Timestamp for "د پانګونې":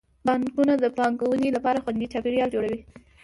0.79-1.49